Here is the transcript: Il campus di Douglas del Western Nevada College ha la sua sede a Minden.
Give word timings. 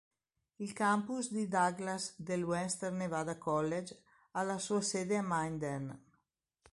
Il 0.55 0.73
campus 0.73 1.31
di 1.31 1.47
Douglas 1.47 2.15
del 2.19 2.41
Western 2.41 2.95
Nevada 2.97 3.37
College 3.37 3.95
ha 4.31 4.41
la 4.41 4.57
sua 4.57 4.81
sede 4.81 5.15
a 5.17 5.21
Minden. 5.23 6.03